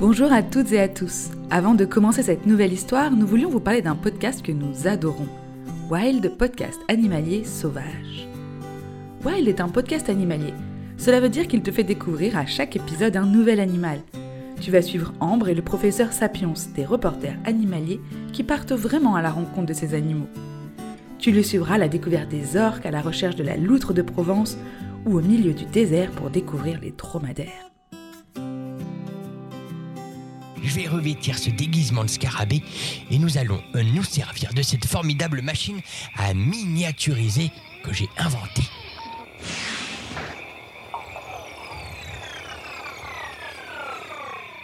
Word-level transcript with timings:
Bonjour 0.00 0.32
à 0.32 0.42
toutes 0.42 0.72
et 0.72 0.80
à 0.80 0.88
tous. 0.88 1.30
Avant 1.50 1.74
de 1.74 1.84
commencer 1.84 2.22
cette 2.22 2.46
nouvelle 2.46 2.72
histoire, 2.72 3.12
nous 3.12 3.26
voulions 3.26 3.50
vous 3.50 3.60
parler 3.60 3.82
d'un 3.82 3.94
podcast 3.94 4.42
que 4.42 4.50
nous 4.50 4.88
adorons. 4.88 5.28
Wild 5.90 6.36
Podcast 6.36 6.80
Animalier 6.88 7.44
Sauvage. 7.44 8.28
Wild 9.24 9.46
est 9.46 9.60
un 9.60 9.68
podcast 9.68 10.08
animalier. 10.08 10.54
Cela 10.96 11.20
veut 11.20 11.28
dire 11.28 11.46
qu'il 11.46 11.62
te 11.62 11.70
fait 11.70 11.84
découvrir 11.84 12.36
à 12.36 12.46
chaque 12.46 12.74
épisode 12.74 13.16
un 13.16 13.26
nouvel 13.26 13.60
animal. 13.60 14.00
Tu 14.60 14.70
vas 14.70 14.82
suivre 14.82 15.12
Ambre 15.20 15.48
et 15.48 15.54
le 15.54 15.62
professeur 15.62 16.12
Sapiens, 16.12 16.54
des 16.74 16.84
reporters 16.84 17.36
animaliers 17.44 18.00
qui 18.32 18.42
partent 18.42 18.72
vraiment 18.72 19.14
à 19.14 19.22
la 19.22 19.30
rencontre 19.30 19.66
de 19.66 19.74
ces 19.74 19.94
animaux. 19.94 20.28
Tu 21.18 21.30
le 21.30 21.42
suivras 21.42 21.74
à 21.74 21.78
la 21.78 21.88
découverte 21.88 22.28
des 22.28 22.56
orques, 22.56 22.86
à 22.86 22.90
la 22.90 23.02
recherche 23.02 23.36
de 23.36 23.44
la 23.44 23.56
loutre 23.56 23.92
de 23.92 24.02
Provence 24.02 24.56
ou 25.06 25.18
au 25.18 25.20
milieu 25.20 25.52
du 25.52 25.66
désert 25.66 26.10
pour 26.10 26.30
découvrir 26.30 26.80
les 26.80 26.92
dromadaires. 26.92 27.71
Je 30.72 30.80
vais 30.80 30.88
revêtir 30.88 31.36
ce 31.36 31.50
déguisement 31.50 32.02
de 32.02 32.08
scarabée 32.08 32.62
et 33.10 33.18
nous 33.18 33.36
allons 33.36 33.62
euh, 33.74 33.82
nous 33.82 34.04
servir 34.04 34.54
de 34.54 34.62
cette 34.62 34.86
formidable 34.86 35.42
machine 35.42 35.82
à 36.16 36.32
miniaturiser 36.32 37.50
que 37.84 37.92
j'ai 37.92 38.08
inventée. 38.16 38.62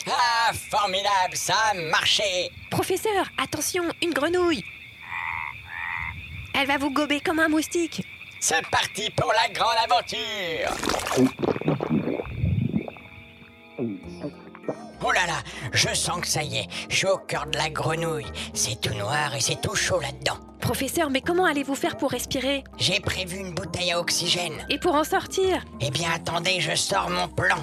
Ah, 0.06 0.52
formidable, 0.54 1.34
ça 1.34 1.56
a 1.72 1.74
marché. 1.90 2.52
Professeur, 2.70 3.26
attention, 3.36 3.84
une 4.02 4.14
grenouille. 4.14 4.64
Elle 6.54 6.68
va 6.68 6.78
vous 6.78 6.90
gober 6.90 7.20
comme 7.20 7.38
un 7.38 7.48
moustique. 7.48 8.02
C'est 8.40 8.66
parti 8.68 9.10
pour 9.10 9.30
la 9.34 9.52
grande 9.52 9.76
aventure 9.84 11.47
là 15.18 15.26
là, 15.26 15.42
je 15.72 15.92
sens 15.94 16.20
que 16.20 16.26
ça 16.26 16.42
y 16.42 16.58
est, 16.58 16.68
je 16.88 16.96
suis 16.96 17.06
au 17.06 17.18
cœur 17.18 17.46
de 17.46 17.56
la 17.56 17.70
grenouille. 17.70 18.26
C'est 18.54 18.80
tout 18.80 18.94
noir 18.94 19.34
et 19.34 19.40
c'est 19.40 19.60
tout 19.60 19.74
chaud 19.74 20.00
là-dedans. 20.00 20.38
Professeur, 20.60 21.10
mais 21.10 21.20
comment 21.20 21.44
allez-vous 21.44 21.74
faire 21.74 21.96
pour 21.96 22.10
respirer? 22.10 22.64
J'ai 22.78 23.00
prévu 23.00 23.38
une 23.38 23.54
bouteille 23.54 23.92
à 23.92 24.00
oxygène. 24.00 24.52
Et 24.68 24.78
pour 24.78 24.94
en 24.94 25.04
sortir? 25.04 25.64
Eh 25.80 25.90
bien 25.90 26.08
attendez, 26.14 26.60
je 26.60 26.74
sors 26.74 27.10
mon 27.10 27.28
plan. 27.28 27.56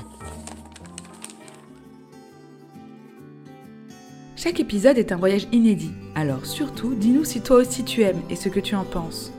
Chaque 4.36 4.60
épisode 4.60 4.98
est 4.98 5.12
un 5.12 5.18
voyage 5.18 5.48
inédit, 5.52 5.94
alors 6.14 6.46
surtout 6.46 6.94
dis-nous 6.94 7.26
si 7.26 7.42
toi 7.42 7.58
aussi 7.58 7.84
tu 7.84 8.04
aimes 8.04 8.22
et 8.30 8.36
ce 8.36 8.50
que 8.50 8.60
tu 8.60 8.76
en 8.76 8.84
penses. 8.84 9.32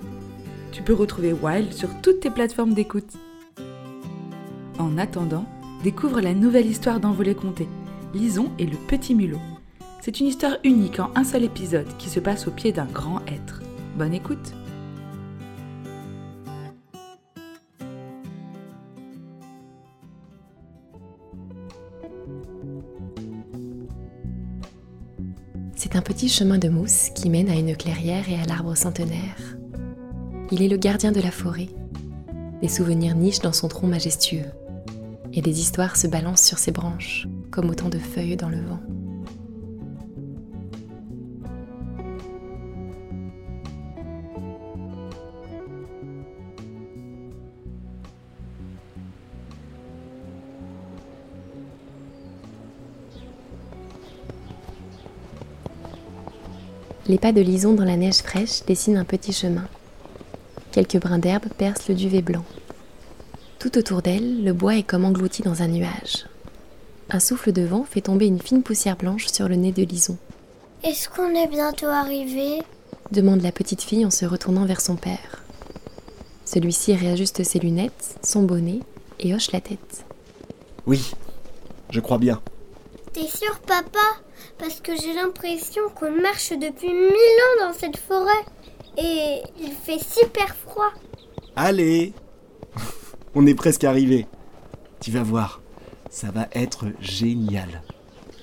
Tu 0.73 0.83
peux 0.83 0.95
retrouver 0.95 1.33
Wild 1.33 1.73
sur 1.73 1.89
toutes 2.03 2.21
tes 2.21 2.31
plateformes 2.31 2.75
d'écoute. 2.75 3.13
En 4.79 4.99
attendant, 4.99 5.45
découvre 5.85 6.21
la 6.21 6.35
nouvelle 6.35 6.67
histoire 6.67 7.01
d'Envolée 7.01 7.35
Comté, 7.35 7.69
Lison 8.17 8.51
et 8.59 8.67
le 8.67 8.77
petit 8.89 9.15
mulot. 9.15 9.41
C'est 10.01 10.21
une 10.21 10.27
histoire 10.27 10.57
unique 10.65 11.01
en 11.01 11.11
un 11.15 11.25
seul 11.25 11.45
épisode 11.45 11.87
qui 11.99 12.09
se 12.09 12.19
passe 12.19 12.49
au 12.49 12.51
pied 12.51 12.73
d'un 12.73 12.87
grand 12.87 13.21
être. 13.27 13.63
Bonne 13.99 14.15
écoute 14.15 14.55
C'est 25.75 25.95
un 25.95 26.03
petit 26.03 26.29
chemin 26.29 26.59
de 26.59 26.69
mousse 26.69 27.11
qui 27.15 27.29
mène 27.29 27.51
à 27.51 27.55
une 27.55 27.77
clairière 27.77 28.29
et 28.31 28.41
à 28.41 28.47
l'arbre 28.47 28.75
centenaire. 28.75 29.57
Il 30.51 30.63
est 30.63 30.69
le 30.69 30.79
gardien 30.79 31.13
de 31.13 31.21
la 31.21 31.31
forêt. 31.31 31.69
Des 32.63 32.69
souvenirs 32.69 33.15
nichent 33.15 33.41
dans 33.41 33.53
son 33.53 33.69
tronc 33.69 33.87
majestueux. 33.87 34.47
Et 35.35 35.43
des 35.43 35.61
histoires 35.61 35.97
se 35.97 36.07
balancent 36.07 36.45
sur 36.45 36.59
ses 36.59 36.73
branches, 36.73 37.29
comme 37.57 37.71
autant 37.71 37.89
de 37.89 37.99
feuilles 37.99 38.37
dans 38.37 38.51
le 38.51 38.61
vent. 38.61 38.79
Les 57.09 57.17
pas 57.17 57.33
de 57.33 57.41
Lison 57.41 57.73
dans 57.73 57.85
la 57.85 57.97
neige 57.97 58.17
fraîche 58.17 58.67
dessinent 58.67 58.99
un 58.99 59.05
petit 59.05 59.33
chemin. 59.33 59.67
Quelques 60.73 61.01
brins 61.01 61.19
d'herbe 61.19 61.47
percent 61.57 61.85
le 61.89 61.95
duvet 61.95 62.21
blanc. 62.21 62.45
Tout 63.59 63.79
autour 63.79 64.03
d'elle, 64.03 64.45
le 64.45 64.53
bois 64.53 64.77
est 64.77 64.83
comme 64.83 65.07
englouti 65.07 65.41
dans 65.41 65.63
un 65.63 65.69
nuage. 65.69 66.27
Un 67.11 67.21
souffle 67.21 67.53
de 67.53 67.63
vent 67.63 67.85
fait 67.85 68.01
tomber 68.01 68.27
une 68.27 68.41
fine 68.41 68.63
poussière 68.63 68.97
blanche 68.97 69.27
sur 69.27 69.49
le 69.49 69.55
nez 69.57 69.73
de 69.73 69.83
Lison. 69.85 70.17
Est-ce 70.83 71.09
qu'on 71.09 71.35
est 71.35 71.47
bientôt 71.49 71.87
arrivé? 71.87 72.63
demande 73.13 73.43
la 73.43 73.53
petite 73.53 73.83
fille 73.83 74.05
en 74.05 74.11
se 74.11 74.25
retournant 74.27 74.65
vers 74.65 74.81
son 74.81 74.97
père. 74.97 75.43
Celui-ci 76.45 76.95
réajuste 76.95 77.45
ses 77.45 77.61
lunettes, 77.61 78.19
son 78.23 78.43
bonnet 78.43 78.81
et 79.21 79.35
hoche 79.35 79.53
la 79.53 79.61
tête. 79.61 80.05
Oui, 80.87 81.13
je 81.91 82.01
crois 82.01 82.19
bien. 82.19 82.41
T'es 83.13 83.27
sûr, 83.27 83.59
papa? 83.61 83.99
Parce 84.59 84.81
que 84.81 84.93
j'ai 84.97 85.15
l'impression 85.15 85.83
qu'on 85.95 86.11
marche 86.21 86.51
depuis 86.51 86.93
mille 86.93 87.41
ans 87.63 87.69
dans 87.69 87.73
cette 87.79 87.97
forêt. 87.97 88.45
Et 88.99 89.43
il 89.61 89.73
fait 89.73 90.03
super 90.03 90.55
froid. 90.57 90.91
Allez 91.55 92.13
On 93.35 93.47
est 93.47 93.55
presque 93.55 93.85
arrivé. 93.85 94.27
Tu 95.01 95.11
vas 95.11 95.23
voir, 95.23 95.61
ça 96.11 96.31
va 96.31 96.49
être 96.53 96.87
génial. 97.01 97.83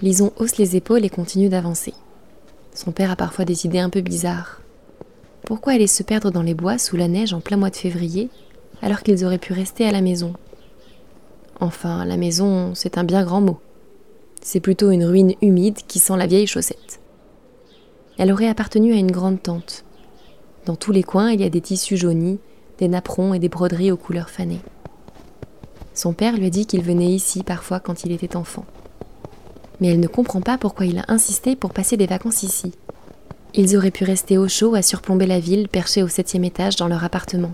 Lison 0.02 0.32
hausse 0.38 0.58
les 0.58 0.76
épaules 0.76 1.06
et 1.06 1.10
continue 1.10 1.50
d'avancer. 1.50 1.94
Son 2.74 2.92
père 2.92 3.12
a 3.12 3.16
parfois 3.16 3.46
des 3.46 3.66
idées 3.66 3.80
un 3.80 3.90
peu 3.90 4.02
bizarres. 4.02 4.62
Pourquoi 5.46 5.74
aller 5.74 5.88
se 5.88 6.04
perdre 6.04 6.32
dans 6.32 6.42
les 6.42 6.54
bois 6.54 6.78
sous 6.78 6.96
la 6.96 7.08
neige 7.08 7.34
en 7.34 7.42
plein 7.42 7.58
mois 7.58 7.70
de 7.70 7.76
février 7.76 8.30
alors 8.82 9.02
qu'ils 9.02 9.26
auraient 9.26 9.38
pu 9.38 9.54
rester 9.54 9.86
à 9.86 9.92
la 9.92 10.02
maison? 10.02 10.34
Enfin, 11.60 12.06
la 12.06 12.18
maison, 12.18 12.74
c'est 12.76 12.98
un 12.98 13.04
bien 13.04 13.24
grand 13.24 13.42
mot. 13.42 13.60
C'est 14.42 14.60
plutôt 14.60 14.92
une 14.92 15.06
ruine 15.06 15.36
humide 15.42 15.80
qui 15.88 16.00
sent 16.00 16.18
la 16.18 16.28
vieille 16.28 16.48
chaussette. 16.48 17.00
Elle 18.18 18.32
aurait 18.32 18.50
appartenu 18.50 18.94
à 18.94 18.98
une 18.98 19.12
grande 19.12 19.42
tante. 19.42 19.86
Dans 20.66 20.76
tous 20.76 20.92
les 20.92 21.04
coins, 21.04 21.32
il 21.32 21.42
y 21.42 21.46
a 21.46 21.50
des 21.50 21.62
tissus 21.62 21.98
jaunis, 21.98 22.40
des 22.78 22.88
napperons 22.88 23.34
et 23.34 23.40
des 23.40 23.50
broderies 23.50 23.92
aux 23.92 23.98
couleurs 23.98 24.30
fanées. 24.30 24.62
Son 25.94 26.14
père 26.14 26.36
lui 26.36 26.48
a 26.48 26.50
dit 26.50 26.66
qu'il 26.66 26.82
venait 26.82 27.12
ici 27.12 27.44
parfois 27.44 27.80
quand 27.80 28.04
il 28.04 28.12
était 28.12 28.36
enfant. 28.36 28.66
Mais 29.80 29.90
elle 29.90 30.00
ne 30.00 30.08
comprend 30.08 30.42
pas 30.42 30.58
pourquoi 30.58 30.86
il 30.86 31.00
a 31.00 31.06
insisté 31.08 31.56
pour 31.56 31.72
passer 31.72 31.98
des 31.98 32.08
vacances 32.08 32.44
ici. 32.44 32.74
Ils 33.54 33.78
auraient 33.78 33.92
pu 33.92 34.04
rester 34.04 34.38
au 34.38 34.48
chaud 34.48 34.74
à 34.74 34.82
surplomber 34.82 35.28
la 35.28 35.40
ville 35.40 35.68
perchée 35.68 36.02
au 36.02 36.08
septième 36.08 36.44
étage 36.44 36.76
dans 36.76 36.88
leur 36.88 37.04
appartement. 37.04 37.52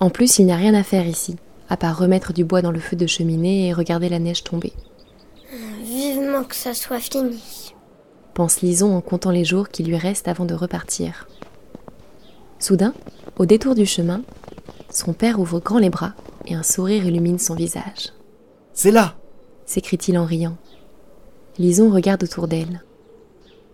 En 0.00 0.10
plus, 0.10 0.38
il 0.38 0.46
n'y 0.46 0.52
a 0.52 0.56
rien 0.56 0.74
à 0.74 0.82
faire 0.82 1.06
ici, 1.06 1.36
à 1.68 1.76
part 1.76 1.98
remettre 1.98 2.32
du 2.32 2.44
bois 2.44 2.62
dans 2.62 2.72
le 2.72 2.80
feu 2.80 2.96
de 2.96 3.06
cheminée 3.06 3.68
et 3.68 3.72
regarder 3.72 4.08
la 4.08 4.18
neige 4.18 4.42
tomber. 4.42 4.72
Vivement 5.82 6.44
que 6.44 6.56
ça 6.56 6.74
soit 6.74 6.98
fini. 6.98 7.74
Pense 8.34 8.60
Lison 8.60 8.96
en 8.96 9.00
comptant 9.00 9.30
les 9.30 9.44
jours 9.44 9.68
qui 9.68 9.84
lui 9.84 9.96
restent 9.96 10.28
avant 10.28 10.44
de 10.44 10.54
repartir. 10.54 11.28
Soudain, 12.58 12.94
au 13.38 13.46
détour 13.46 13.74
du 13.74 13.86
chemin, 13.86 14.22
son 14.90 15.12
père 15.12 15.38
ouvre 15.38 15.60
grand 15.60 15.78
les 15.78 15.90
bras 15.90 16.14
et 16.48 16.54
un 16.54 16.62
sourire 16.62 17.06
illumine 17.06 17.38
son 17.38 17.54
visage. 17.54 18.12
C'est 18.72 18.90
là 18.90 19.14
s'écrie-t-il 19.68 20.18
en 20.18 20.24
riant. 20.24 20.56
Lison 21.58 21.90
regarde 21.90 22.24
autour 22.24 22.48
d'elle. 22.48 22.82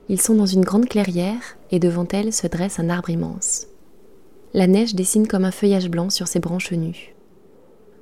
Ils 0.09 0.21
sont 0.21 0.35
dans 0.35 0.45
une 0.45 0.65
grande 0.65 0.89
clairière 0.89 1.57
et 1.71 1.79
devant 1.79 2.07
elle 2.13 2.33
se 2.33 2.47
dresse 2.49 2.81
un 2.81 2.91
arbre 2.91 3.11
immense. 3.11 3.69
La 4.53 4.67
neige 4.67 4.95
dessine 4.95 5.29
comme 5.29 5.45
un 5.45 5.51
feuillage 5.51 5.89
blanc 5.89 6.11
sur 6.11 6.27
ses 6.27 6.41
branches 6.41 6.73
nues. 6.73 7.15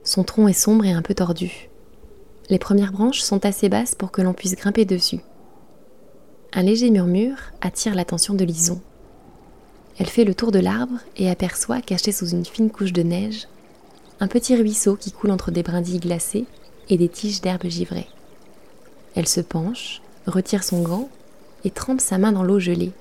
Son 0.05 0.25
tronc 0.25 0.49
est 0.49 0.55
sombre 0.55 0.87
et 0.87 0.93
un 0.93 1.03
peu 1.03 1.15
tordu. 1.15 1.69
Les 2.49 2.59
premières 2.59 2.93
branches 2.93 3.21
sont 3.21 3.45
assez 3.45 3.69
basses 3.69 3.95
pour 3.95 4.11
que 4.11 4.23
l'on 4.23 4.33
puisse 4.33 4.57
grimper 4.57 4.85
dessus. 4.85 5.21
Un 6.55 6.63
léger 6.63 6.91
murmure 6.91 7.37
attire 7.61 7.95
l'attention 7.95 8.35
de 8.35 8.45
Lison. 8.45 8.81
Elle 9.99 10.09
fait 10.09 10.25
le 10.25 10.35
tour 10.35 10.51
de 10.51 10.59
l'arbre 10.59 10.99
et 11.17 11.31
aperçoit, 11.31 11.83
caché 11.83 12.11
sous 12.11 12.29
une 12.29 12.45
fine 12.45 12.71
couche 12.71 12.93
de 12.93 13.03
neige, 13.03 13.47
un 14.23 14.29
petit 14.29 14.55
ruisseau 14.55 14.95
qui 14.95 15.11
coule 15.11 15.33
entre 15.33 15.51
des 15.51 15.65
brindilles 15.65 15.99
glacées 15.99 16.45
et 16.89 16.97
des 16.97 17.09
tiges 17.09 17.41
d'herbe 17.41 17.67
givrées. 17.67 18.07
Elle 19.17 19.27
se 19.27 19.41
penche, 19.41 20.01
retire 20.29 20.63
son 20.63 20.81
gant 20.81 21.09
et 21.65 21.73
trempe 21.73 22.01
sa 22.01 22.19
main 22.19 22.31
dans 22.31 22.45
l'eau 22.45 22.61
gelée. 22.61 22.93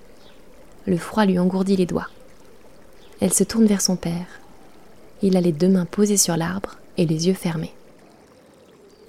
Le 0.88 0.98
froid 0.98 1.26
lui 1.26 1.38
engourdit 1.38 1.76
les 1.76 1.86
doigts. 1.86 2.10
Elle 3.20 3.36
se 3.36 3.44
tourne 3.44 3.68
vers 3.68 3.84
son 3.84 3.98
père. 3.98 4.26
Il 5.22 5.38
a 5.38 5.42
les 5.42 5.52
deux 5.52 5.70
mains 5.70 5.86
posées 5.86 6.18
sur 6.18 6.36
l'arbre 6.38 6.80
et 6.98 7.06
les 7.06 7.28
yeux 7.28 7.36
fermés. 7.36 7.76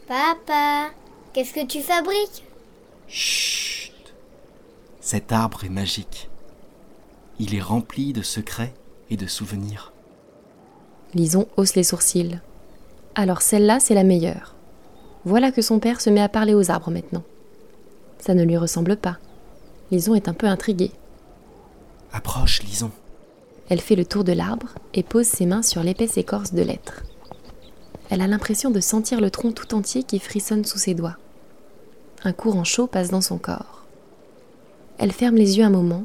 Papa, 0.07 0.91
qu'est-ce 1.33 1.55
que 1.55 1.65
tu 1.65 1.81
fabriques? 1.81 2.45
Chut 3.09 4.13
Cet 5.01 5.33
arbre 5.33 5.65
est 5.65 5.71
magique. 5.71 6.29
Il 7.39 7.55
est 7.55 7.63
rempli 7.63 8.13
de 8.13 8.21
secrets 8.21 8.75
et 9.09 9.17
de 9.17 9.27
souvenirs. 9.27 9.92
Lison 11.15 11.47
hausse 11.57 11.75
les 11.75 11.83
sourcils. 11.83 12.39
Alors 13.15 13.43
celle-là, 13.43 13.81
c'est 13.81 13.95
la 13.95 14.05
meilleure. 14.05 14.55
Voilà 15.25 15.53
que 15.53 15.63
son 15.63 15.79
père 15.79 16.01
se 16.01 16.11
met 16.11 16.21
à 16.21 16.29
parler 16.29 16.55
aux 16.55 16.71
arbres 16.71 16.91
maintenant. 16.91 17.23
Ça 18.19 18.35
ne 18.35 18.45
lui 18.45 18.57
ressemble 18.57 18.97
pas. 18.97 19.19
Lison 19.91 20.15
est 20.15 20.29
un 20.29 20.33
peu 20.33 20.47
intriguée. 20.47 20.93
Approche, 22.13 22.63
Lison. 22.63 22.91
Elle 23.69 23.81
fait 23.81 23.97
le 23.97 24.05
tour 24.05 24.25
de 24.25 24.33
l'arbre 24.33 24.69
et 24.95 25.03
pose 25.03 25.27
ses 25.27 25.47
mains 25.47 25.63
sur 25.63 25.83
l'épaisse 25.83 26.17
écorce 26.17 26.53
de 26.53 26.63
l'être. 26.63 27.03
Elle 28.11 28.21
a 28.21 28.27
l'impression 28.27 28.71
de 28.71 28.81
sentir 28.81 29.21
le 29.21 29.31
tronc 29.31 29.53
tout 29.53 29.75
entier 29.75 30.03
qui 30.03 30.19
frissonne 30.19 30.65
sous 30.65 30.79
ses 30.79 30.95
doigts. 30.95 31.17
Un 32.25 32.33
courant 32.33 32.65
chaud 32.65 32.87
passe 32.87 33.11
dans 33.11 33.21
son 33.21 33.39
corps. 33.39 33.85
Elle 34.99 35.13
ferme 35.13 35.37
les 35.37 35.59
yeux 35.59 35.65
un 35.65 35.71
moment 35.71 36.05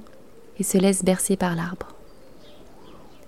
et 0.60 0.64
se 0.64 0.78
laisse 0.78 1.04
bercer 1.04 1.36
par 1.36 1.56
l'arbre. 1.56 1.96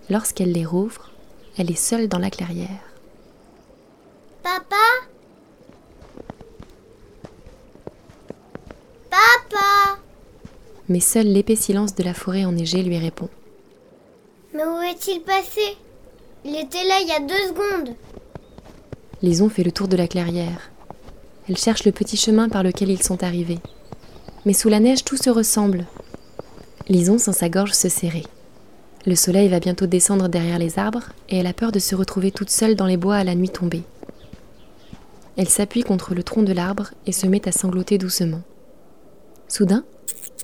Lorsqu'elle 0.10 0.52
les 0.52 0.66
rouvre, 0.66 1.12
elle 1.60 1.72
est 1.72 1.76
seule 1.76 2.08
dans 2.08 2.20
la 2.20 2.30
clairière. 2.30 2.70
Papa? 4.42 4.76
Papa? 9.10 10.00
Mais 10.88 11.02
seul 11.02 11.28
l'épais 11.28 11.58
silence 11.58 11.96
de 11.96 12.04
la 12.04 12.14
forêt 12.14 12.46
enneigée 12.46 12.82
lui 12.82 12.98
répond. 12.98 13.28
Mais 14.54 14.64
où 14.64 14.82
est-il 14.82 15.22
passé? 15.22 15.78
Il 16.46 16.56
était 16.56 16.86
là 16.86 17.00
il 17.02 17.08
y 17.10 17.12
a 17.12 17.20
deux 17.20 17.48
secondes. 17.50 17.96
Lison 19.22 19.50
fait 19.50 19.64
le 19.64 19.74
tour 19.74 19.90
de 19.90 19.98
la 19.98 20.08
clairière. 20.08 20.72
Elle 21.50 21.58
cherche 21.58 21.84
le 21.84 21.92
petit 21.92 22.16
chemin 22.16 22.48
par 22.48 22.64
lequel 22.64 22.90
ils 22.90 23.04
sont 23.04 23.22
arrivés. 23.22 23.60
Mais 24.46 24.54
sous 24.54 24.70
la 24.70 24.80
neige, 24.80 25.04
tout 25.04 25.18
se 25.18 25.30
ressemble. 25.30 25.86
Lison 26.88 27.18
sent 27.18 27.34
sa 27.34 27.50
gorge 27.50 27.74
se 27.74 27.90
serrer. 27.90 28.24
Le 29.06 29.16
soleil 29.16 29.48
va 29.48 29.60
bientôt 29.60 29.88
descendre 29.88 30.28
derrière 30.28 30.60
les 30.60 30.78
arbres 30.78 31.10
et 31.30 31.38
elle 31.38 31.48
a 31.48 31.54
peur 31.54 31.72
de 31.72 31.80
se 31.80 31.96
retrouver 31.96 32.32
toute 32.32 32.50
seule 32.50 32.76
dans 32.76 32.86
les 32.86 32.98
bois 32.98 33.16
à 33.16 33.24
la 33.24 33.36
nuit 33.36 33.50
tombée. 33.50 33.84
Elle 35.38 35.48
s'appuie 35.48 35.84
contre 35.84 36.14
le 36.14 36.24
tronc 36.24 36.44
de 36.44 36.52
l'arbre 36.52 36.92
et 37.06 37.14
se 37.14 37.26
met 37.26 37.48
à 37.48 37.54
sangloter 37.54 37.98
doucement. 37.98 38.42
Soudain, 39.48 39.86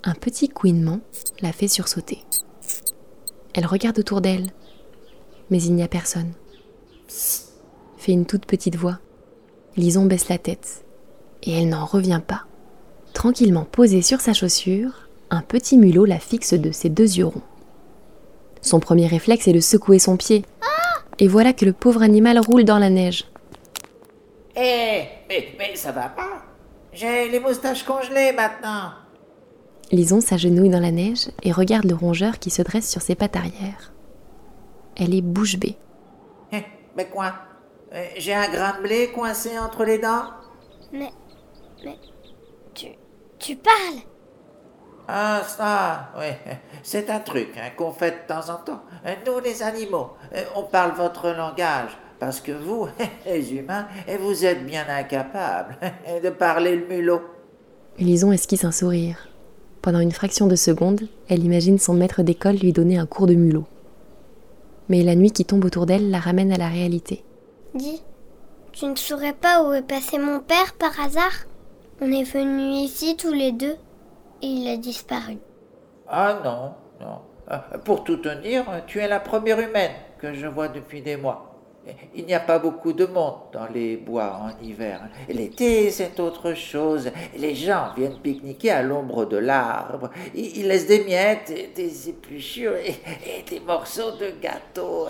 un 0.04 0.14
petit 0.14 0.48
couinement 0.48 1.00
la 1.42 1.52
fait 1.52 1.68
sursauter. 1.68 2.24
Elle 3.52 3.66
regarde 3.66 3.98
autour 3.98 4.22
d'elle, 4.22 4.50
mais 5.50 5.62
il 5.62 5.74
n'y 5.74 5.82
a 5.82 5.88
personne. 5.88 6.32
Psst, 7.06 7.52
fait 7.98 8.12
une 8.12 8.26
toute 8.26 8.46
petite 8.46 8.76
voix. 8.76 8.98
Lison 9.76 10.06
baisse 10.06 10.30
la 10.30 10.38
tête 10.38 10.84
et 11.42 11.52
elle 11.52 11.68
n'en 11.68 11.84
revient 11.84 12.22
pas. 12.26 12.46
Tranquillement 13.12 13.64
posée 13.64 14.02
sur 14.02 14.20
sa 14.20 14.32
chaussure, 14.32 15.08
un 15.30 15.42
petit 15.42 15.76
mulot 15.76 16.06
la 16.06 16.18
fixe 16.18 16.54
de 16.54 16.70
ses 16.70 16.88
deux 16.88 17.18
yeux 17.18 17.26
ronds. 17.26 17.42
Son 18.60 18.80
premier 18.80 19.06
réflexe 19.06 19.46
est 19.48 19.52
de 19.52 19.60
secouer 19.60 19.98
son 19.98 20.16
pied. 20.16 20.44
Et 21.18 21.28
voilà 21.28 21.52
que 21.52 21.64
le 21.64 21.72
pauvre 21.72 22.02
animal 22.02 22.38
roule 22.38 22.64
dans 22.64 22.78
la 22.78 22.90
neige. 22.90 23.24
Eh, 24.56 25.02
mais, 25.28 25.48
mais 25.58 25.76
ça 25.76 25.92
va 25.92 26.08
pas. 26.08 26.42
J'ai 26.92 27.28
les 27.28 27.40
moustaches 27.40 27.84
congelées 27.84 28.32
maintenant. 28.32 28.90
Lison 29.92 30.20
s'agenouille 30.20 30.70
dans 30.70 30.80
la 30.80 30.90
neige 30.90 31.28
et 31.42 31.52
regarde 31.52 31.84
le 31.84 31.94
rongeur 31.94 32.38
qui 32.38 32.50
se 32.50 32.62
dresse 32.62 32.90
sur 32.90 33.02
ses 33.02 33.14
pattes 33.14 33.36
arrière. 33.36 33.92
Elle 34.96 35.14
est 35.14 35.20
bouche 35.22 35.58
bée. 35.58 35.76
Eh, 36.52 36.62
mais 36.96 37.06
quoi? 37.06 37.34
Euh, 37.94 38.04
J'ai 38.16 38.34
un 38.34 38.48
grain 38.48 38.76
de 38.78 38.82
blé 38.82 39.10
coincé 39.14 39.58
entre 39.58 39.84
les 39.84 39.98
dents? 39.98 40.24
Mais. 40.92 41.10
Mais. 41.84 41.96
Tu. 42.74 42.86
Tu 43.38 43.56
parles? 43.56 44.02
Ah, 45.08 45.42
ça, 45.46 46.10
oui. 46.18 46.52
C'est 46.82 47.10
un 47.10 47.20
truc 47.20 47.50
hein, 47.56 47.70
qu'on 47.76 47.92
fait 47.92 48.10
de 48.10 48.34
temps 48.34 48.50
en 48.50 48.56
temps. 48.56 48.82
Nous, 49.26 49.40
les 49.40 49.62
animaux, 49.62 50.10
euh, 50.34 50.42
on 50.56 50.64
parle 50.64 50.92
votre 50.92 51.30
langage. 51.30 51.90
Parce 52.18 52.40
que 52.40 52.52
vous, 52.52 52.88
les 53.26 53.54
humains, 53.54 53.86
vous 54.20 54.44
êtes 54.44 54.64
bien 54.64 54.84
incapables 54.88 55.76
de 56.22 56.30
parler 56.30 56.76
le 56.76 56.86
mulot. 56.86 57.22
Lison 57.98 58.32
esquisse 58.32 58.64
un 58.64 58.72
sourire. 58.72 59.28
Pendant 59.82 60.00
une 60.00 60.12
fraction 60.12 60.46
de 60.46 60.56
seconde, 60.56 61.08
elle 61.28 61.44
imagine 61.44 61.78
son 61.78 61.94
maître 61.94 62.22
d'école 62.22 62.56
lui 62.56 62.72
donner 62.72 62.98
un 62.98 63.06
cours 63.06 63.26
de 63.26 63.34
mulot. 63.34 63.64
Mais 64.88 65.02
la 65.02 65.14
nuit 65.14 65.30
qui 65.30 65.44
tombe 65.44 65.64
autour 65.64 65.86
d'elle 65.86 66.10
la 66.10 66.18
ramène 66.18 66.52
à 66.52 66.56
la 66.56 66.68
réalité. 66.68 67.22
Dis, 67.74 68.02
tu 68.72 68.86
ne 68.86 68.96
saurais 68.96 69.32
pas 69.32 69.62
où 69.62 69.72
est 69.72 69.86
passé 69.86 70.18
mon 70.18 70.40
père 70.40 70.74
par 70.78 70.98
hasard? 71.00 71.46
On 72.00 72.10
est 72.10 72.24
venus 72.24 72.90
ici 72.90 73.16
tous 73.16 73.32
les 73.32 73.52
deux 73.52 73.76
et 74.42 74.46
il 74.46 74.68
a 74.68 74.76
disparu. 74.76 75.38
Ah 76.08 76.40
non, 76.44 76.74
non. 77.04 77.18
Euh, 77.50 77.78
Pour 77.84 78.04
tout 78.04 78.16
te 78.16 78.28
dire, 78.42 78.64
tu 78.86 79.00
es 79.00 79.08
la 79.08 79.20
première 79.20 79.60
humaine 79.60 79.92
que 80.18 80.32
je 80.34 80.46
vois 80.46 80.68
depuis 80.68 81.02
des 81.02 81.16
mois. 81.16 81.52
Il 82.16 82.26
n'y 82.26 82.34
a 82.34 82.40
pas 82.40 82.58
beaucoup 82.58 82.92
de 82.92 83.06
monde 83.06 83.34
dans 83.52 83.66
les 83.66 83.96
bois 83.96 84.40
en 84.42 84.64
hiver. 84.64 85.08
L'été, 85.28 85.90
c'est 85.92 86.18
autre 86.18 86.54
chose. 86.54 87.10
Les 87.38 87.54
gens 87.54 87.90
viennent 87.96 88.18
pique-niquer 88.18 88.70
à 88.72 88.82
l'ombre 88.82 89.24
de 89.24 89.36
l'arbre. 89.36 90.10
Ils 90.34 90.66
laissent 90.66 90.88
des 90.88 91.04
miettes, 91.04 91.50
et 91.50 91.70
des 91.76 92.08
épluchures 92.08 92.74
et 92.74 93.44
des 93.48 93.60
morceaux 93.60 94.10
de 94.12 94.32
gâteau. 94.42 95.06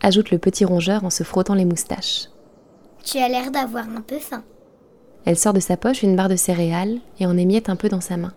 Ajoute 0.00 0.30
le 0.30 0.38
petit 0.38 0.64
rongeur 0.64 1.04
en 1.04 1.10
se 1.10 1.24
frottant 1.24 1.54
les 1.54 1.66
moustaches. 1.66 2.28
Tu 3.04 3.18
as 3.18 3.28
l'air 3.28 3.50
d'avoir 3.50 3.84
un 3.88 4.00
peu 4.00 4.18
faim. 4.18 4.44
Elle 5.24 5.38
sort 5.38 5.52
de 5.52 5.60
sa 5.60 5.76
poche 5.76 6.02
une 6.02 6.16
barre 6.16 6.28
de 6.28 6.36
céréales 6.36 6.98
et 7.20 7.26
en 7.26 7.36
émiette 7.36 7.68
un 7.68 7.76
peu 7.76 7.88
dans 7.88 8.00
sa 8.00 8.16
main. 8.16 8.32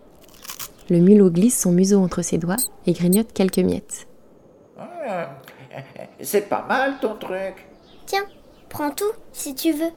Le 0.90 0.98
mulot 0.98 1.30
glisse 1.30 1.58
son 1.58 1.72
museau 1.72 2.00
entre 2.00 2.22
ses 2.22 2.38
doigts 2.38 2.56
et 2.86 2.92
grignote 2.92 3.32
quelques 3.32 3.58
miettes. 3.58 4.06
Ah, 4.78 5.30
C'est 6.20 6.48
pas 6.48 6.64
mal 6.68 6.94
ton 7.00 7.14
truc. 7.14 7.66
Tiens, 8.06 8.24
prends 8.68 8.90
tout 8.90 9.12
si 9.32 9.54
tu 9.54 9.72
veux. 9.72 9.90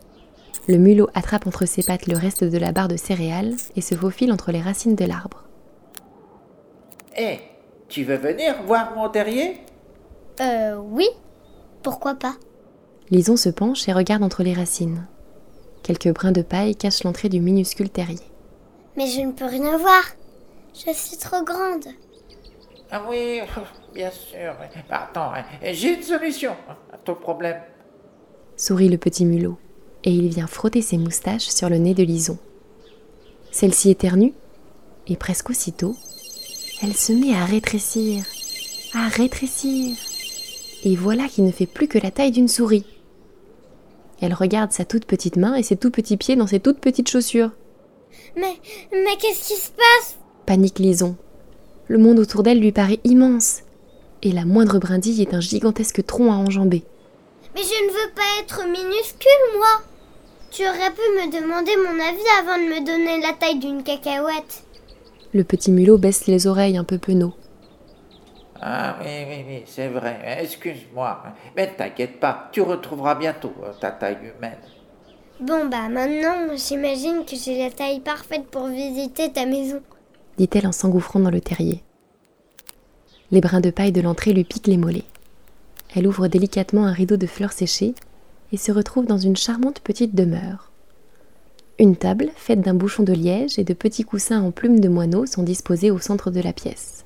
Le 0.67 0.77
mulot 0.77 1.09
attrape 1.13 1.47
entre 1.47 1.65
ses 1.65 1.83
pattes 1.83 2.07
le 2.07 2.17
reste 2.17 2.43
de 2.43 2.57
la 2.57 2.71
barre 2.71 2.87
de 2.87 2.97
céréales 2.97 3.55
et 3.75 3.81
se 3.81 3.95
faufile 3.95 4.31
entre 4.31 4.51
les 4.51 4.61
racines 4.61 4.95
de 4.95 5.05
l'arbre. 5.05 5.43
Eh, 7.17 7.39
tu 7.87 8.03
veux 8.03 8.17
venir 8.17 8.55
voir 8.65 8.95
mon 8.95 9.09
terrier? 9.09 9.57
Euh, 10.41 10.75
oui. 10.77 11.07
Pourquoi 11.83 12.15
pas 12.15 12.35
Lison 13.11 13.37
se 13.37 13.49
penche 13.49 13.87
et 13.87 13.93
regarde 13.93 14.23
entre 14.23 14.43
les 14.43 14.53
racines. 14.53 15.05
Quelques 15.85 16.11
brins 16.11 16.31
de 16.31 16.41
paille 16.41 16.75
cachent 16.75 17.03
l'entrée 17.03 17.29
du 17.29 17.39
minuscule 17.39 17.91
terrier. 17.91 18.17
Mais 18.97 19.05
je 19.05 19.21
ne 19.21 19.33
peux 19.33 19.45
rien 19.45 19.77
voir. 19.77 20.01
Je 20.73 20.91
suis 20.91 21.15
trop 21.15 21.43
grande. 21.43 21.85
Ah 22.89 23.03
oui, 23.07 23.41
bien 23.93 24.09
sûr. 24.09 24.55
Attends, 24.89 25.33
j'ai 25.61 25.93
une 25.93 26.01
solution 26.01 26.53
à 26.91 26.97
ton 26.97 27.13
problème. 27.13 27.61
Sourit 28.57 28.89
le 28.89 28.97
petit 28.97 29.25
mulot, 29.25 29.59
et 30.03 30.09
il 30.09 30.29
vient 30.29 30.47
frotter 30.47 30.81
ses 30.81 30.97
moustaches 30.97 31.49
sur 31.49 31.69
le 31.69 31.77
nez 31.77 31.93
de 31.93 32.01
Lison. 32.01 32.39
Celle-ci 33.51 33.91
éternue, 33.91 34.33
et 35.05 35.17
presque 35.17 35.51
aussitôt, 35.51 35.95
elle 36.81 36.95
se 36.95 37.13
met 37.13 37.35
à 37.35 37.45
rétrécir, 37.45 38.23
à 38.95 39.07
rétrécir. 39.07 39.95
Et 40.83 40.95
voilà 40.95 41.27
qu'il 41.27 41.45
ne 41.45 41.51
fait 41.51 41.67
plus 41.67 41.87
que 41.87 41.99
la 41.99 42.09
taille 42.09 42.31
d'une 42.31 42.47
souris. 42.47 42.87
Elle 44.21 44.33
regarde 44.33 44.71
sa 44.71 44.85
toute 44.85 45.05
petite 45.05 45.35
main 45.35 45.55
et 45.55 45.63
ses 45.63 45.75
tout 45.75 45.91
petits 45.91 46.17
pieds 46.17 46.35
dans 46.35 46.47
ses 46.47 46.59
toutes 46.59 46.79
petites 46.79 47.09
chaussures. 47.09 47.51
Mais, 48.35 48.55
mais 48.91 49.17
qu'est-ce 49.19 49.47
qui 49.47 49.59
se 49.59 49.71
passe? 49.71 50.17
Panique 50.45 50.79
Lison. 50.79 51.15
Le 51.87 51.97
monde 51.97 52.19
autour 52.19 52.43
d'elle 52.43 52.59
lui 52.59 52.71
paraît 52.71 52.99
immense, 53.03 53.61
et 54.23 54.31
la 54.31 54.45
moindre 54.45 54.79
brindille 54.79 55.21
est 55.21 55.33
un 55.33 55.39
gigantesque 55.39 56.05
tronc 56.05 56.31
à 56.31 56.35
enjamber. 56.35 56.83
Mais 57.53 57.61
je 57.61 57.85
ne 57.85 57.91
veux 57.91 58.11
pas 58.15 58.41
être 58.41 58.63
minuscule, 58.65 59.57
moi. 59.57 59.81
Tu 60.51 60.63
aurais 60.63 60.91
pu 60.91 61.01
me 61.01 61.31
demander 61.31 61.71
mon 61.77 62.03
avis 62.03 62.29
avant 62.39 62.57
de 62.57 62.69
me 62.69 62.85
donner 62.85 63.21
la 63.21 63.33
taille 63.33 63.59
d'une 63.59 63.83
cacahuète. 63.83 64.63
Le 65.33 65.43
petit 65.43 65.71
mulot 65.71 65.97
baisse 65.97 66.27
les 66.27 66.47
oreilles 66.47 66.77
un 66.77 66.83
peu 66.83 66.97
penaud. 66.97 67.33
Ah 68.61 68.97
oui, 69.01 69.25
oui, 69.27 69.45
oui, 69.47 69.63
c'est 69.65 69.89
vrai. 69.89 70.39
Excuse-moi. 70.41 71.23
Mais 71.55 71.67
ne 71.67 71.73
t'inquiète 71.73 72.19
pas, 72.19 72.49
tu 72.51 72.61
retrouveras 72.61 73.15
bientôt 73.15 73.53
euh, 73.63 73.71
ta 73.79 73.91
taille 73.91 74.17
humaine. 74.37 74.57
Bon 75.39 75.65
bah 75.65 75.89
maintenant, 75.89 76.55
j'imagine 76.55 77.25
que 77.25 77.35
j'ai 77.35 77.57
la 77.59 77.69
taille 77.69 77.99
parfaite 77.99 78.47
pour 78.47 78.67
visiter 78.67 79.31
ta 79.31 79.45
maison. 79.45 79.81
dit-elle 80.37 80.67
en 80.67 80.71
s'engouffrant 80.71 81.19
dans 81.19 81.29
le 81.29 81.41
terrier. 81.41 81.83
Les 83.31 83.41
brins 83.41 83.59
de 83.59 83.69
paille 83.69 83.91
de 83.91 84.01
l'entrée 84.01 84.33
lui 84.33 84.43
piquent 84.45 84.67
les 84.67 84.77
mollets. 84.77 85.03
Elle 85.95 86.07
ouvre 86.07 86.27
délicatement 86.27 86.85
un 86.85 86.91
rideau 86.93 87.17
de 87.17 87.27
fleurs 87.27 87.51
séchées 87.51 87.95
et 88.51 88.57
se 88.57 88.71
retrouve 88.71 89.05
dans 89.05 89.17
une 89.17 89.35
charmante 89.35 89.79
petite 89.81 90.15
demeure. 90.15 90.71
Une 91.79 91.97
table, 91.97 92.29
faite 92.35 92.61
d'un 92.61 92.73
bouchon 92.73 93.03
de 93.03 93.13
liège 93.13 93.59
et 93.59 93.63
de 93.65 93.73
petits 93.73 94.03
coussins 94.03 94.41
en 94.41 94.51
plumes 94.51 94.79
de 94.79 94.87
moineau, 94.87 95.25
sont 95.25 95.43
disposés 95.43 95.91
au 95.91 95.99
centre 95.99 96.31
de 96.31 96.39
la 96.39 96.53
pièce. 96.53 97.04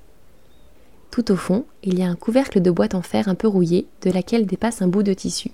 Tout 1.12 1.32
au 1.32 1.36
fond, 1.36 1.66
il 1.84 1.98
y 2.00 2.04
a 2.04 2.08
un 2.08 2.16
couvercle 2.16 2.62
de 2.62 2.72
boîte 2.72 2.96
en 2.96 3.01
fer 3.01 3.28
un 3.28 3.36
peu 3.36 3.48
rouillé, 3.48 3.88
de 4.01 4.12
laquelle 4.12 4.46
dépasse 4.46 4.82
un 4.82 4.88
bout 4.88 5.04
de 5.04 5.13
tissu. 5.13 5.51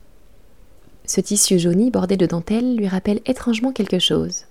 Ce 1.05 1.21
tissu 1.21 1.59
jauni 1.59 1.91
bordé 1.91 2.17
de 2.17 2.25
dentelle 2.25 2.75
lui 2.75 2.87
rappelle 2.87 3.21
étrangement 3.25 3.71
quelque 3.71 3.99
chose. 3.99 4.45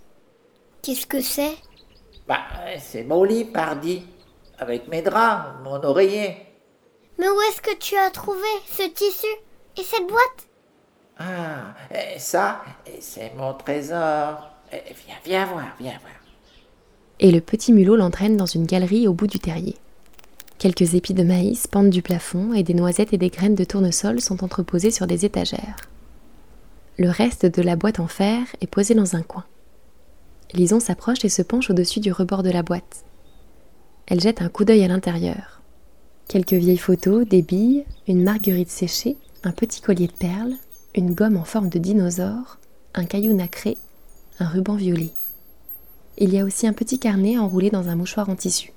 Qu'est-ce 0.82 1.06
que 1.06 1.20
c'est? 1.20 1.52
Bah, 2.28 2.38
c'est 2.80 3.04
mon 3.04 3.24
lit, 3.24 3.44
pardi. 3.44 4.02
Avec 4.58 4.88
mes 4.88 5.02
draps, 5.02 5.62
mon 5.64 5.82
oreiller. 5.82 6.36
Mais 7.18 7.28
où 7.28 7.40
est-ce 7.50 7.60
que 7.60 7.76
tu 7.78 7.96
as 7.96 8.10
trouvé 8.10 8.38
ce 8.66 8.88
tissu 8.88 9.26
et 9.76 9.82
cette 9.82 10.06
boîte? 10.06 10.48
Ah, 11.18 11.74
et 11.92 12.18
ça, 12.18 12.62
et 12.86 13.00
c'est 13.00 13.32
mon 13.36 13.52
trésor. 13.54 14.50
Eh, 14.72 14.78
Viens, 15.06 15.16
viens 15.24 15.46
voir, 15.46 15.66
viens 15.78 15.98
voir. 16.00 16.12
et 17.20 17.30
le 17.30 17.40
petit 17.40 17.72
mulot 17.72 17.94
l'entraîne 17.96 18.36
dans 18.36 18.46
une 18.46 18.66
galerie 18.66 19.06
au 19.06 19.12
bout 19.12 19.26
du 19.28 19.38
terrier. 19.38 19.76
Quelques 20.58 20.94
épis 20.94 21.14
de 21.14 21.24
maïs 21.24 21.66
pendent 21.66 21.90
du 21.90 22.02
plafond 22.02 22.54
et 22.54 22.62
des 22.62 22.74
noisettes 22.74 23.12
et 23.12 23.18
des 23.18 23.28
graines 23.28 23.54
de 23.54 23.64
tournesol 23.64 24.20
sont 24.20 24.44
entreposées 24.44 24.90
sur 24.90 25.06
des 25.06 25.24
étagères. 25.24 25.76
Le 26.96 27.10
reste 27.10 27.44
de 27.44 27.60
la 27.60 27.76
boîte 27.76 28.00
en 28.00 28.06
fer 28.06 28.46
est 28.60 28.66
posé 28.66 28.94
dans 28.94 29.16
un 29.16 29.22
coin. 29.22 29.44
Lison 30.52 30.78
s'approche 30.78 31.24
et 31.24 31.28
se 31.28 31.42
penche 31.42 31.70
au-dessus 31.70 32.00
du 32.00 32.12
rebord 32.12 32.42
de 32.44 32.50
la 32.50 32.62
boîte. 32.62 33.04
Elle 34.06 34.20
jette 34.20 34.42
un 34.42 34.48
coup 34.48 34.64
d'œil 34.64 34.84
à 34.84 34.88
l'intérieur. 34.88 35.60
Quelques 36.28 36.52
vieilles 36.52 36.78
photos, 36.78 37.26
des 37.26 37.42
billes, 37.42 37.84
une 38.06 38.22
marguerite 38.22 38.70
séchée, 38.70 39.16
un 39.42 39.52
petit 39.52 39.80
collier 39.80 40.06
de 40.06 40.12
perles, 40.12 40.54
une 40.94 41.14
gomme 41.14 41.36
en 41.36 41.44
forme 41.44 41.68
de 41.68 41.78
dinosaure, 41.78 42.58
un 42.94 43.04
caillou 43.04 43.32
nacré, 43.32 43.76
un 44.38 44.46
ruban 44.46 44.76
violet. 44.76 45.10
Il 46.16 46.32
y 46.32 46.38
a 46.38 46.44
aussi 46.44 46.66
un 46.66 46.72
petit 46.72 47.00
carnet 47.00 47.36
enroulé 47.38 47.70
dans 47.70 47.88
un 47.88 47.96
mouchoir 47.96 48.28
en 48.28 48.36
tissu. 48.36 48.72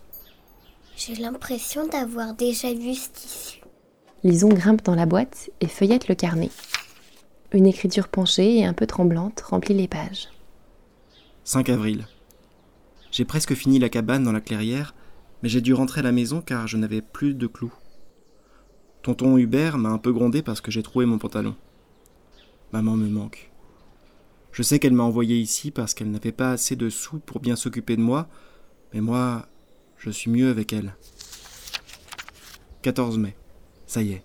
J'ai 0.97 1.13
l'impression 1.13 1.87
d'avoir 1.87 2.33
déjà 2.33 2.73
vu 2.73 2.95
ce 2.95 3.09
tissu. 3.11 3.61
Lison 4.23 4.49
grimpe 4.49 4.83
dans 4.83 4.95
la 4.95 5.05
boîte 5.05 5.51
et 5.61 5.67
feuillette 5.67 6.07
le 6.07 6.15
carnet. 6.15 6.49
Une 7.53 7.67
écriture 7.67 8.07
penchée 8.07 8.57
et 8.57 8.65
un 8.65 8.73
peu 8.73 8.87
tremblante 8.87 9.41
remplit 9.41 9.75
les 9.75 9.87
pages. 9.87 10.27
5 11.43 11.69
avril. 11.69 12.07
J'ai 13.11 13.25
presque 13.25 13.53
fini 13.53 13.77
la 13.77 13.89
cabane 13.89 14.23
dans 14.23 14.31
la 14.31 14.41
clairière, 14.41 14.95
mais 15.43 15.49
j'ai 15.49 15.61
dû 15.61 15.75
rentrer 15.75 15.99
à 15.99 16.03
la 16.03 16.11
maison 16.11 16.41
car 16.41 16.65
je 16.65 16.77
n'avais 16.77 17.01
plus 17.01 17.35
de 17.35 17.45
clous. 17.45 17.73
Tonton 19.03 19.37
Hubert 19.37 19.77
m'a 19.77 19.89
un 19.89 19.99
peu 19.99 20.11
grondé 20.11 20.41
parce 20.41 20.61
que 20.61 20.71
j'ai 20.71 20.81
trouvé 20.81 21.05
mon 21.05 21.19
pantalon. 21.19 21.55
Maman 22.73 22.95
me 22.95 23.07
manque. 23.07 23.51
Je 24.51 24.63
sais 24.63 24.79
qu'elle 24.79 24.93
m'a 24.93 25.03
envoyé 25.03 25.37
ici 25.37 25.69
parce 25.69 25.93
qu'elle 25.93 26.09
n'avait 26.09 26.31
pas 26.31 26.53
assez 26.53 26.75
de 26.75 26.89
sous 26.89 27.19
pour 27.19 27.39
bien 27.39 27.55
s'occuper 27.55 27.95
de 27.95 28.01
moi, 28.01 28.27
mais 28.93 29.01
moi, 29.01 29.47
je 29.97 30.09
suis 30.09 30.29
mieux 30.29 30.49
avec 30.49 30.73
elle. 30.73 30.95
14 32.81 33.17
mai. 33.17 33.35
Ça 33.85 34.01
y 34.01 34.13
est. 34.13 34.23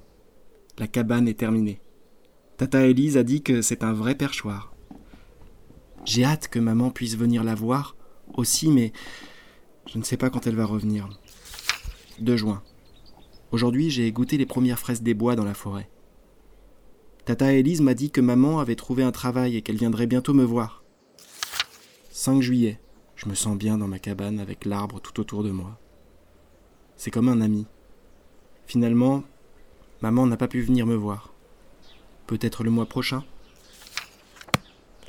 La 0.79 0.87
cabane 0.87 1.29
est 1.29 1.39
terminée. 1.39 1.81
Tata 2.57 2.87
Elise 2.87 3.17
a 3.17 3.23
dit 3.23 3.43
que 3.43 3.63
c'est 3.63 3.83
un 3.83 3.93
vrai 3.93 4.15
perchoir. 4.15 4.73
J'ai 6.05 6.25
hâte 6.25 6.49
que 6.49 6.59
maman 6.59 6.91
puisse 6.91 7.17
venir 7.17 7.45
la 7.45 7.55
voir 7.55 7.97
aussi, 8.35 8.69
mais 8.69 8.93
je 9.87 9.99
ne 9.99 10.05
sais 10.05 10.17
pas 10.17 10.31
quand 10.31 10.47
elle 10.47 10.57
va 10.57 10.65
revenir. 10.65 11.09
2 12.21 12.37
juin. 12.37 12.63
Aujourd'hui, 13.51 13.91
j'ai 13.91 14.11
goûté 14.13 14.37
les 14.37 14.47
premières 14.47 14.79
fraises 14.79 15.03
des 15.03 15.15
bois 15.15 15.37
dans 15.37 15.45
la 15.45 15.55
forêt. 15.55 15.91
Tata 17.25 17.53
Elise 17.53 17.81
m'a 17.81 17.95
dit 17.95 18.11
que 18.11 18.21
maman 18.21 18.59
avait 18.59 18.77
trouvé 18.77 19.03
un 19.03 19.13
travail 19.13 19.57
et 19.57 19.63
qu'elle 19.63 19.77
viendrait 19.77 20.07
bientôt 20.07 20.35
me 20.35 20.45
voir. 20.45 20.83
5 22.11 22.43
juillet. 22.43 22.81
Je 23.23 23.29
me 23.29 23.37
sens 23.37 23.57
bien 23.57 23.79
dans 23.79 23.87
ma 23.87 24.01
cabane 24.01 24.41
avec 24.41 24.65
l'arbre 24.65 25.01
tout 25.01 25.21
autour 25.21 25.45
de 25.45 25.53
moi. 25.53 25.79
C'est 26.97 27.13
comme 27.13 27.29
un 27.29 27.41
ami. 27.41 27.67
Finalement, 28.67 29.23
maman 30.01 30.27
n'a 30.27 30.37
pas 30.37 30.49
pu 30.49 30.61
venir 30.61 30.87
me 30.87 30.97
voir. 30.97 31.33
Peut-être 32.27 32.65
le 32.65 32.71
mois 32.71 32.87
prochain 32.87 33.23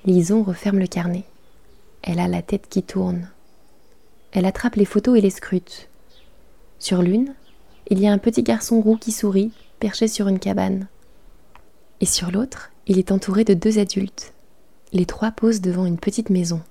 Lison 0.05 0.43
referme 0.43 0.77
le 0.77 0.85
carnet. 0.85 1.23
Elle 2.03 2.19
a 2.19 2.27
la 2.27 2.43
tête 2.43 2.67
qui 2.69 2.83
tourne. 2.83 3.31
Elle 4.31 4.45
attrape 4.45 4.75
les 4.75 4.85
photos 4.85 5.17
et 5.17 5.21
les 5.21 5.31
scrute. 5.31 5.89
Sur 6.77 7.01
l'une, 7.01 7.33
il 7.89 7.99
y 7.99 8.05
a 8.05 8.11
un 8.11 8.19
petit 8.19 8.43
garçon 8.43 8.79
roux 8.79 8.97
qui 8.97 9.11
sourit, 9.11 9.51
perché 9.79 10.07
sur 10.07 10.27
une 10.27 10.39
cabane. 10.39 10.87
Et 11.99 12.05
sur 12.05 12.29
l'autre, 12.29 12.69
il 12.85 12.99
est 12.99 13.11
entouré 13.11 13.43
de 13.43 13.55
deux 13.55 13.79
adultes. 13.79 14.33
Les 14.91 15.07
trois 15.07 15.31
posent 15.31 15.61
devant 15.61 15.87
une 15.87 15.97
petite 15.97 16.29
maison. 16.29 16.61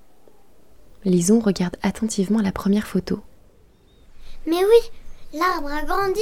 Lison 1.04 1.40
regarde 1.40 1.76
attentivement 1.82 2.40
la 2.40 2.52
première 2.52 2.86
photo. 2.86 3.20
Mais 4.46 4.64
oui, 4.64 4.90
l'arbre 5.38 5.70
a 5.72 5.82
grandi. 5.82 6.20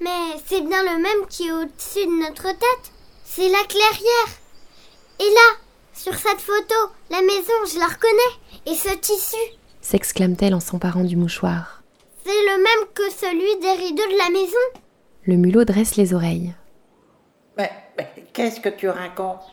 Mais 0.00 0.38
c'est 0.44 0.60
bien 0.60 0.82
le 0.82 1.02
même 1.02 1.26
qui 1.28 1.48
est 1.48 1.52
au-dessus 1.52 2.06
de 2.06 2.22
notre 2.22 2.48
tête. 2.48 2.92
C'est 3.24 3.48
la 3.48 3.64
clairière. 3.68 4.28
Et 5.20 5.24
là, 5.30 5.56
sur 5.94 6.14
cette 6.14 6.40
photo, 6.40 6.74
la 7.10 7.22
maison, 7.22 7.52
je 7.72 7.78
la 7.78 7.86
reconnais. 7.86 8.36
Et 8.66 8.74
ce 8.74 8.94
tissu, 8.98 9.36
s'exclame-t-elle 9.80 10.54
en 10.54 10.60
s'emparant 10.60 11.04
du 11.04 11.16
mouchoir. 11.16 11.82
c'est 12.24 12.30
le 12.30 12.56
même 12.56 12.88
que 12.92 13.10
celui 13.10 13.60
des 13.60 13.84
rideaux 13.84 14.12
de 14.12 14.18
la 14.18 14.30
maison. 14.30 14.82
Le 15.24 15.36
mulot 15.36 15.64
dresse 15.64 15.96
les 15.96 16.12
oreilles. 16.12 16.54
Mais, 17.56 17.70
mais 17.96 18.08
qu'est-ce 18.32 18.60
que 18.60 18.68
tu 18.68 18.88
racontes? 18.88 19.44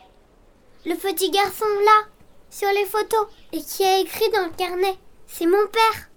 Le 0.84 0.94
petit 0.96 1.30
garçon 1.30 1.64
là, 1.84 2.06
sur 2.54 2.68
les 2.72 2.84
photos, 2.86 3.26
et 3.52 3.60
qui 3.60 3.84
a 3.84 3.98
écrit 3.98 4.30
dans 4.30 4.44
le 4.44 4.56
carnet. 4.56 4.96
C'est 5.26 5.46
mon 5.46 5.66
père. 5.72 6.08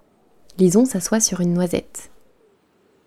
Lison 0.57 0.85
s'assoit 0.85 1.19
sur 1.19 1.39
une 1.41 1.53
noisette. 1.53 2.11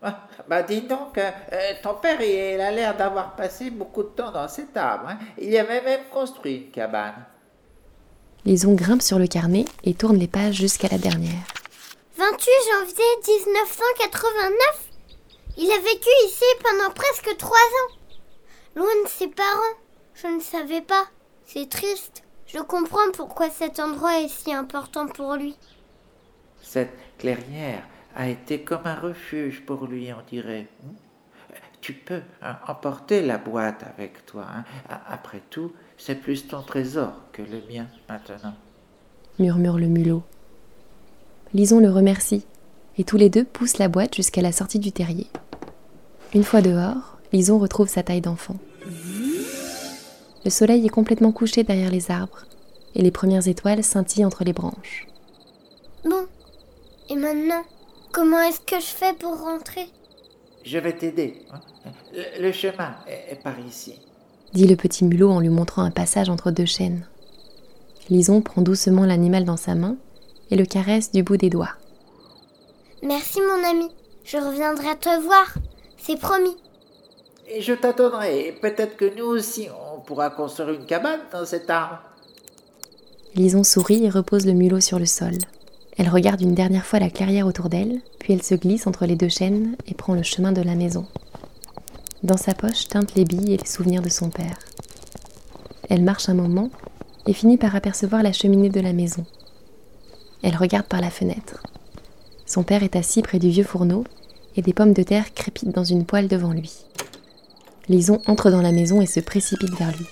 Ah, 0.03 0.27
Bah 0.49 0.63
dis 0.63 0.81
donc, 0.83 1.19
euh, 1.19 1.31
euh, 1.53 1.73
ton 1.83 1.95
père 1.95 2.21
il 2.23 2.61
a 2.61 2.71
l'air 2.71 2.97
d'avoir 2.97 3.37
passé 3.37 3.71
beaucoup 3.71 4.03
de 4.03 4.09
temps 4.09 4.33
dans 4.33 4.49
cet 4.49 4.77
arbre. 4.77 5.09
hein. 5.11 5.19
Il 5.39 5.51
y 5.51 5.59
avait 5.59 5.83
même 5.83 6.05
construit 6.11 6.57
une 6.57 6.71
cabane. 6.71 7.27
Lison 8.45 8.73
grimpe 8.75 9.03
sur 9.03 9.19
le 9.19 9.27
carnet 9.27 9.67
et 9.85 9.95
tourne 9.95 10.17
les 10.17 10.27
pages 10.27 10.55
jusqu'à 10.55 10.89
la 10.89 10.97
dernière. 10.99 11.45
28 12.17 12.51
janvier 12.73 13.05
1989. 13.29 14.89
Il 15.59 15.71
a 15.71 15.79
vécu 15.79 16.09
ici 16.27 16.45
pendant 16.63 16.93
presque 16.95 17.37
trois 17.37 17.57
ans. 17.59 17.95
Loin 18.77 19.03
de 19.05 19.09
ses 19.09 19.29
parents. 19.29 19.77
Je 20.15 20.27
ne 20.29 20.41
savais 20.41 20.81
pas. 20.81 21.05
C'est 21.45 21.69
triste. 21.69 22.23
Je 22.53 22.59
comprends 22.59 23.11
pourquoi 23.15 23.49
cet 23.51 23.79
endroit 23.79 24.21
est 24.21 24.29
si 24.29 24.53
important 24.53 25.07
pour 25.07 25.35
lui. 25.35 25.57
Cette 26.63 26.93
clairière 27.19 27.83
a 28.17 28.29
été 28.29 28.63
comme 28.63 28.87
un 28.87 28.97
refuge 28.97 29.65
pour 29.65 29.87
lui, 29.87 30.13
on 30.13 30.23
dirait. 30.29 30.69
Hmm? 30.83 30.95
Tu 31.81 31.95
peux 31.95 32.21
hein, 32.43 32.57
emporter 32.67 33.23
la 33.23 33.39
boîte 33.39 33.85
avec 33.97 34.27
toi. 34.27 34.47
hein. 34.55 34.65
Après 35.09 35.41
tout, 35.49 35.73
c'est 35.97 36.17
plus 36.17 36.47
ton 36.47 36.61
trésor 36.63 37.13
que 37.33 37.43
le 37.43 37.63
mien 37.73 37.87
maintenant. 38.09 38.55
murmure 39.39 39.79
le 39.79 39.87
mulot. 39.87 40.23
Lison 41.55 41.81
le 41.81 41.91
remercie, 41.91 42.45
et 42.99 43.05
tous 43.05 43.17
les 43.17 43.31
deux 43.31 43.45
poussent 43.45 43.79
la 43.79 43.89
boîte 43.89 44.15
jusqu'à 44.15 44.43
la 44.43 44.53
sortie 44.53 44.79
du 44.79 44.93
terrier. 44.93 45.29
Une 46.35 46.45
fois 46.45 46.61
dehors, 46.61 47.17
Lison 47.33 47.59
retrouve 47.59 47.89
sa 47.89 48.03
taille 48.03 48.21
d'enfant. 48.21 48.57
Le 50.51 50.53
soleil 50.53 50.85
est 50.85 50.89
complètement 50.89 51.31
couché 51.31 51.63
derrière 51.63 51.93
les 51.93 52.11
arbres, 52.11 52.45
et 52.97 53.03
les 53.03 53.13
premières 53.13 53.47
étoiles 53.47 53.85
scintillent 53.85 54.25
entre 54.25 54.43
les 54.43 54.53
branches. 54.53 55.07
Bon. 56.03 56.27
Et 57.09 57.15
maintenant, 57.15 57.63
comment 58.11 58.41
est-ce 58.41 58.59
que 58.59 58.81
je 58.81 58.87
fais 58.87 59.13
pour 59.13 59.39
rentrer? 59.39 59.87
Je 60.65 60.79
vais 60.79 60.93
t'aider. 60.93 61.47
Le, 62.41 62.51
chemin 62.51 62.97
est, 63.07 63.41
par 63.41 63.61
ici. 63.61 64.01
dit 64.53 64.67
le 64.67 64.75
petit 64.75 65.05
mulot 65.05 65.31
en 65.31 65.39
lui 65.39 65.51
montrant 65.51 65.83
un 65.83 65.93
passage 65.93 66.29
entre 66.29 66.51
deux 66.51 66.67
chênes. 66.67 67.07
Lison 68.09 68.43
prend 68.43 68.61
doucement 68.63 69.07
l'animal 69.07 69.45
dans 69.45 69.57
sa 69.57 69.77
main 69.77 69.99
et 70.51 70.57
le 70.57 70.67
caresse 70.67 71.13
du 71.13 71.23
bout 71.23 71.37
des 71.37 71.49
doigts. 71.49 71.77
Merci 73.05 73.39
mon 73.41 73.71
ami. 73.71 73.87
Je 74.25 74.39
reviendrai 74.39 74.99
te 74.99 75.23
voir. 75.23 75.55
C'est 75.97 76.19
promis. 76.19 76.57
Et 77.53 77.63
je 77.63 77.73
t'attendrai. 77.73 78.49
Et 78.49 78.53
Peut-être 78.53 78.97
que 78.97 79.17
nous 79.17 79.27
aussi, 79.27 79.69
on 79.90 79.90
pourra 80.11 80.29
construire 80.29 80.71
une 80.71 80.87
cabane 80.87 81.21
dans 81.31 81.47
cet 81.47 81.71
arbre. 81.71 82.01
Lison 83.37 83.63
sourit 83.63 84.05
et 84.05 84.11
repose 84.11 84.45
le 84.45 84.55
mulot 84.55 84.81
sur 84.81 84.99
le 84.99 85.07
sol. 85.07 85.35
Elle 85.97 86.09
regarde 86.09 86.41
une 86.41 86.57
dernière 86.57 86.85
fois 86.85 86.99
la 86.99 87.11
clairière 87.11 87.47
autour 87.47 87.69
d'elle, 87.69 88.01
puis 88.19 88.33
elle 88.33 88.43
se 88.43 88.57
glisse 88.57 88.89
entre 88.89 89.07
les 89.07 89.15
deux 89.15 89.29
chênes 89.29 89.77
et 89.87 89.95
prend 89.95 90.15
le 90.15 90.25
chemin 90.25 90.51
de 90.51 90.63
la 90.63 90.75
maison. 90.75 91.07
Dans 92.25 92.37
sa 92.37 92.55
poche 92.55 92.89
teintent 92.89 93.15
les 93.15 93.25
billes 93.25 93.53
et 93.53 93.57
les 93.59 93.69
souvenirs 93.69 94.03
de 94.03 94.09
son 94.09 94.31
père. 94.31 94.59
Elle 95.89 96.03
marche 96.03 96.29
un 96.29 96.35
moment 96.35 96.71
et 97.29 97.33
finit 97.33 97.57
par 97.57 97.77
apercevoir 97.77 98.25
la 98.25 98.33
cheminée 98.33 98.69
de 98.69 98.81
la 98.81 98.93
maison. 98.93 99.25
Elle 100.43 100.57
regarde 100.57 100.87
par 100.87 101.01
la 101.01 101.11
fenêtre. 101.11 101.63
Son 102.47 102.65
père 102.65 102.83
est 102.83 102.97
assis 102.97 103.23
près 103.23 103.39
du 103.39 103.51
vieux 103.51 103.63
fourneau 103.63 104.03
et 104.57 104.63
des 104.63 104.73
pommes 104.73 104.93
de 104.93 105.05
terre 105.05 105.33
crépitent 105.35 105.73
dans 105.73 105.85
une 105.85 106.05
poêle 106.05 106.27
devant 106.27 106.51
lui. 106.51 106.85
Lison 107.91 108.23
entre 108.29 108.53
dans 108.53 108.63
la 108.63 108.71
maison 108.71 109.01
et 109.01 109.07
se 109.07 109.19
précipite 109.19 109.77
vers 109.77 109.91
lui. 109.97 110.07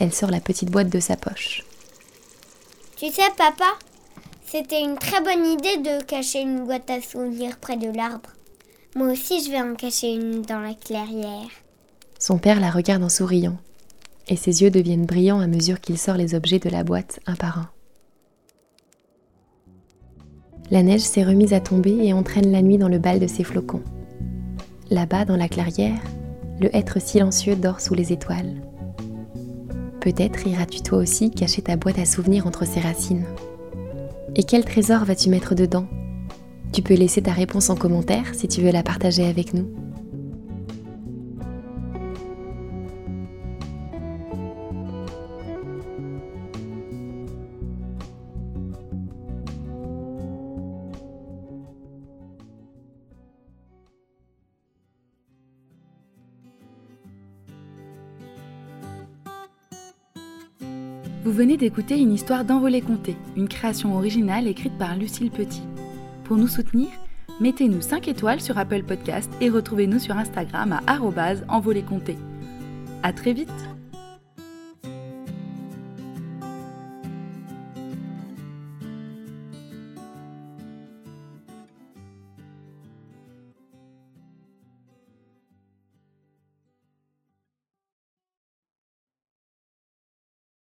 Elle 0.00 0.12
sort 0.12 0.30
la 0.30 0.40
petite 0.40 0.70
boîte 0.70 0.88
de 0.88 1.00
sa 1.00 1.16
poche. 1.16 1.62
Tu 2.96 3.08
sais, 3.08 3.30
papa, 3.36 3.66
c'était 4.46 4.82
une 4.82 4.96
très 4.96 5.20
bonne 5.20 5.44
idée 5.44 5.76
de 5.76 6.02
cacher 6.02 6.40
une 6.40 6.64
boîte 6.64 6.88
à 6.88 7.02
souvenirs 7.02 7.58
près 7.58 7.76
de 7.76 7.94
l'arbre. 7.94 8.30
Moi 8.96 9.08
aussi, 9.08 9.44
je 9.44 9.50
vais 9.50 9.60
en 9.60 9.74
cacher 9.74 10.14
une 10.14 10.40
dans 10.40 10.60
la 10.60 10.72
clairière. 10.72 11.50
Son 12.18 12.38
père 12.38 12.58
la 12.58 12.70
regarde 12.70 13.04
en 13.04 13.10
souriant, 13.10 13.58
et 14.26 14.36
ses 14.36 14.62
yeux 14.62 14.70
deviennent 14.70 15.04
brillants 15.04 15.40
à 15.40 15.46
mesure 15.46 15.82
qu'il 15.82 15.98
sort 15.98 16.16
les 16.16 16.34
objets 16.34 16.58
de 16.58 16.70
la 16.70 16.84
boîte 16.84 17.20
un 17.26 17.34
par 17.34 17.58
un. 17.58 17.70
La 20.70 20.82
neige 20.82 21.02
s'est 21.02 21.24
remise 21.24 21.52
à 21.52 21.60
tomber 21.60 21.98
et 22.02 22.14
entraîne 22.14 22.50
la 22.50 22.62
nuit 22.62 22.78
dans 22.78 22.88
le 22.88 22.98
bal 22.98 23.20
de 23.20 23.26
ses 23.26 23.44
flocons. 23.44 23.84
Là-bas, 24.88 25.26
dans 25.26 25.36
la 25.36 25.48
clairière, 25.48 26.00
le 26.60 26.74
hêtre 26.74 27.00
silencieux 27.00 27.56
dort 27.56 27.80
sous 27.80 27.94
les 27.94 28.12
étoiles. 28.12 28.62
Peut-être 30.00 30.46
iras-tu 30.46 30.80
toi 30.82 30.98
aussi 30.98 31.30
cacher 31.30 31.62
ta 31.62 31.76
boîte 31.76 31.98
à 31.98 32.04
souvenirs 32.04 32.46
entre 32.46 32.66
ses 32.66 32.80
racines. 32.80 33.24
Et 34.36 34.44
quel 34.44 34.64
trésor 34.64 35.04
vas-tu 35.04 35.28
mettre 35.28 35.54
dedans? 35.54 35.86
Tu 36.72 36.82
peux 36.82 36.94
laisser 36.94 37.22
ta 37.22 37.32
réponse 37.32 37.70
en 37.70 37.76
commentaire 37.76 38.34
si 38.34 38.46
tu 38.46 38.60
veux 38.60 38.70
la 38.70 38.82
partager 38.82 39.26
avec 39.26 39.54
nous. 39.54 39.68
Vous 61.24 61.32
venez 61.32 61.56
d'écouter 61.56 61.98
une 61.98 62.12
histoire 62.12 62.44
d'Envolée 62.44 62.80
Comté, 62.80 63.16
une 63.36 63.48
création 63.48 63.96
originale 63.96 64.46
écrite 64.46 64.78
par 64.78 64.96
Lucille 64.96 65.32
Petit. 65.32 65.64
Pour 66.22 66.36
nous 66.36 66.46
soutenir, 66.46 66.88
mettez-nous 67.40 67.80
5 67.80 68.06
étoiles 68.06 68.40
sur 68.40 68.56
Apple 68.56 68.84
Podcast 68.84 69.28
et 69.40 69.50
retrouvez-nous 69.50 69.98
sur 69.98 70.16
Instagram 70.16 70.78
à 70.86 70.98
envolée 71.48 71.82
comté. 71.82 72.16
À 73.02 73.12
très 73.12 73.32
vite 73.32 73.50